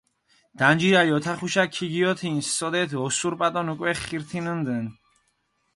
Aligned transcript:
დანჯირალ 0.59 1.09
ოთახუშა 1.17 1.63
ქიგიოთინჷ, 1.73 2.47
სოდეთ 2.57 2.91
ოსურპატონ 3.05 3.67
უკვე 3.73 3.91
ხირთინუნდუნ. 4.03 4.85